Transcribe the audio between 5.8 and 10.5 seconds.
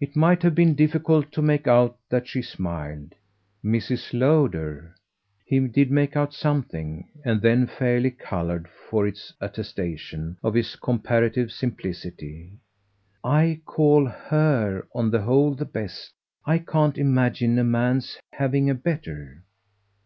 make out something, and then fairly coloured for its attestation